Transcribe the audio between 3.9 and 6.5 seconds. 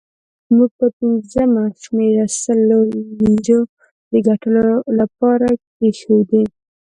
د ګټلو لپاره کېښودې.